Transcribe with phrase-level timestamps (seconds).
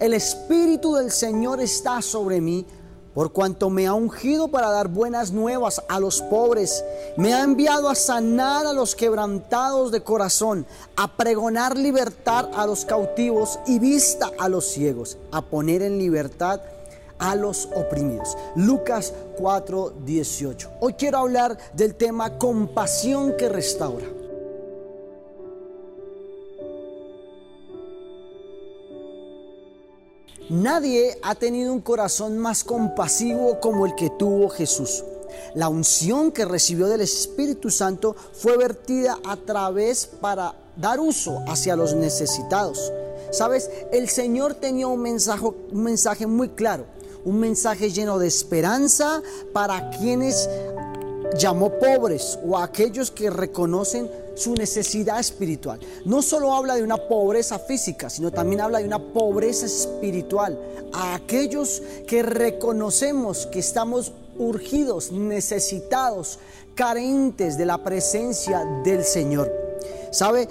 [0.00, 2.66] el Espíritu del Señor está sobre mí
[3.14, 6.84] por cuanto me ha ungido para dar buenas nuevas a los pobres,
[7.16, 10.64] me ha enviado a sanar a los quebrantados de corazón,
[10.96, 16.60] a pregonar libertad a los cautivos y vista a los ciegos, a poner en libertad
[17.18, 18.38] a los oprimidos.
[18.54, 20.70] Lucas 4:18.
[20.80, 24.19] Hoy quiero hablar del tema compasión que restaura.
[30.50, 35.04] Nadie ha tenido un corazón más compasivo como el que tuvo Jesús.
[35.54, 41.76] La unción que recibió del Espíritu Santo fue vertida a través para dar uso hacia
[41.76, 42.92] los necesitados.
[43.30, 46.84] Sabes, el Señor tenía un mensaje, un mensaje muy claro,
[47.24, 49.22] un mensaje lleno de esperanza
[49.52, 50.50] para quienes
[51.38, 55.78] llamó pobres o aquellos que reconocen su necesidad espiritual.
[56.04, 60.58] No solo habla de una pobreza física, sino también habla de una pobreza espiritual.
[60.92, 66.38] A aquellos que reconocemos que estamos urgidos, necesitados,
[66.74, 69.52] carentes de la presencia del Señor.
[70.10, 70.48] ¿Sabe?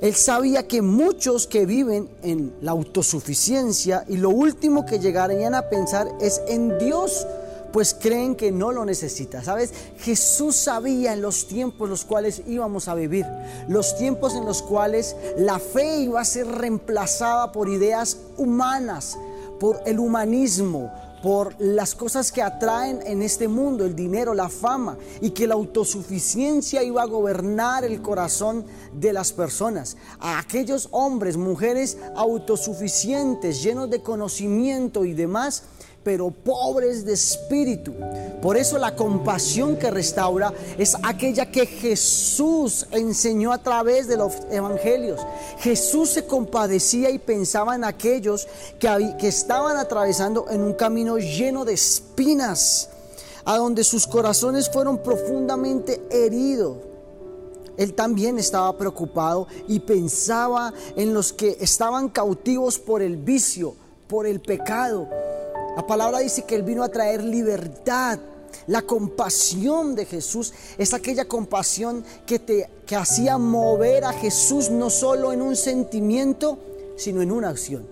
[0.00, 5.68] Él sabía que muchos que viven en la autosuficiencia y lo último que llegarían a
[5.68, 7.26] pensar es en Dios
[7.72, 9.42] pues creen que no lo necesita.
[9.42, 9.72] ¿Sabes?
[9.98, 13.26] Jesús sabía en los tiempos los cuales íbamos a vivir,
[13.68, 19.18] los tiempos en los cuales la fe iba a ser reemplazada por ideas humanas,
[19.58, 24.96] por el humanismo, por las cosas que atraen en este mundo, el dinero, la fama,
[25.20, 29.96] y que la autosuficiencia iba a gobernar el corazón de las personas.
[30.20, 35.64] A aquellos hombres, mujeres autosuficientes, llenos de conocimiento y demás,
[36.08, 37.92] pero pobres de espíritu.
[38.40, 44.32] Por eso la compasión que restaura es aquella que Jesús enseñó a través de los
[44.50, 45.20] evangelios.
[45.58, 48.48] Jesús se compadecía y pensaba en aquellos
[48.78, 52.88] que, estaban atravesando en un camino lleno de espinas,
[53.44, 56.78] a donde sus corazones fueron profundamente heridos.
[57.76, 63.74] Él también estaba preocupado y pensaba en los que estaban cautivos por el vicio,
[64.08, 65.06] por el pecado,
[65.78, 68.18] la palabra dice que Él vino a traer libertad.
[68.66, 74.90] La compasión de Jesús es aquella compasión que te que hacía mover a Jesús no
[74.90, 76.58] solo en un sentimiento,
[76.96, 77.86] sino en una acción.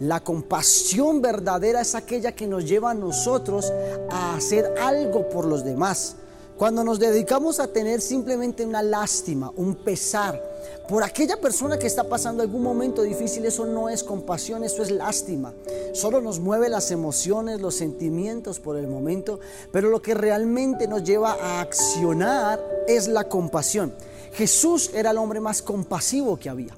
[0.00, 3.70] La compasión verdadera es aquella que nos lleva a nosotros
[4.10, 6.16] a hacer algo por los demás.
[6.58, 10.42] Cuando nos dedicamos a tener simplemente una lástima, un pesar
[10.88, 14.90] por aquella persona que está pasando algún momento difícil, eso no es compasión, eso es
[14.90, 15.54] lástima.
[15.92, 19.38] Solo nos mueve las emociones, los sentimientos por el momento,
[19.70, 23.94] pero lo que realmente nos lleva a accionar es la compasión.
[24.32, 26.76] Jesús era el hombre más compasivo que había.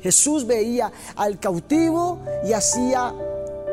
[0.00, 3.14] Jesús veía al cautivo y hacía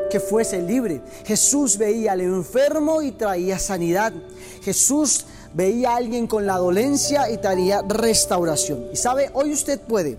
[0.09, 1.01] que fuese libre.
[1.25, 4.13] Jesús veía al enfermo y traía sanidad.
[4.61, 8.85] Jesús veía a alguien con la dolencia y traía restauración.
[8.93, 10.17] Y sabe, hoy usted puede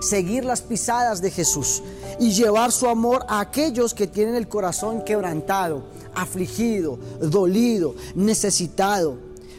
[0.00, 1.82] seguir las pisadas de Jesús
[2.18, 5.84] y llevar su amor a aquellos que tienen el corazón quebrantado,
[6.14, 9.18] afligido, dolido, necesitado.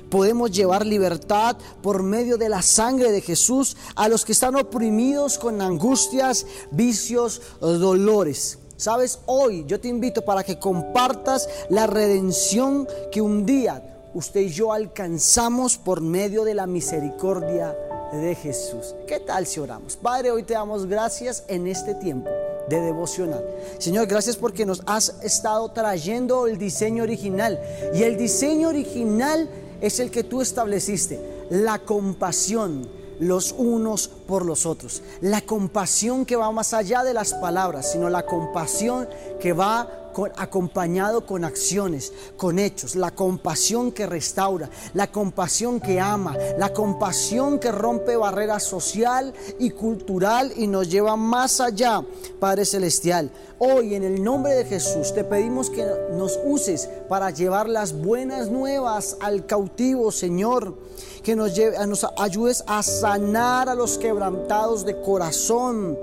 [0.10, 5.38] Podemos llevar libertad por medio de la sangre de Jesús a los que están oprimidos
[5.38, 8.60] con angustias, vicios, dolores.
[8.78, 13.82] Sabes, hoy yo te invito para que compartas la redención que un día
[14.14, 17.76] usted y yo alcanzamos por medio de la misericordia
[18.12, 18.94] de Jesús.
[19.08, 19.96] ¿Qué tal si oramos?
[19.96, 22.30] Padre, hoy te damos gracias en este tiempo
[22.70, 23.44] de devocional.
[23.80, 27.60] Señor, gracias porque nos has estado trayendo el diseño original.
[27.96, 29.50] Y el diseño original
[29.82, 32.88] es el que tú estableciste, la compasión
[33.20, 35.02] los unos por los otros.
[35.22, 39.08] La compasión que va más allá de las palabras, sino la compasión
[39.40, 46.36] que va acompañado con acciones, con hechos, la compasión que restaura, la compasión que ama,
[46.58, 52.04] la compasión que rompe barreras social y cultural y nos lleva más allá,
[52.40, 53.32] Padre Celestial.
[53.60, 58.52] Hoy en el nombre de Jesús te pedimos que nos uses para llevar las buenas
[58.52, 60.76] nuevas al cautivo, Señor,
[61.24, 61.54] que nos,
[61.88, 65.98] nos ayudes a sanar a los quebrantados de corazón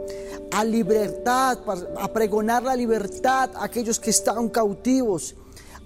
[0.54, 1.58] a libertad,
[1.98, 5.34] a pregonar la libertad a aquellos que están cautivos,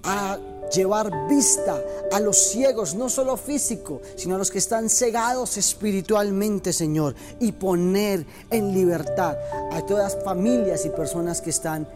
[0.03, 0.39] a
[0.71, 1.83] llevar vista
[2.13, 7.53] a los ciegos, no solo físico, sino a los que están cegados espiritualmente, Señor, y
[7.53, 9.39] poner en libertad
[9.73, 11.89] a todas familias y personas que están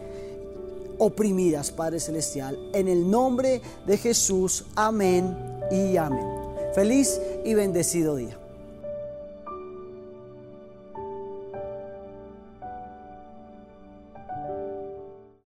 [0.97, 2.57] oprimidas, Padre Celestial.
[2.73, 5.37] En el nombre de Jesús, amén
[5.69, 6.25] y amén.
[6.73, 8.42] Feliz y bendecido día.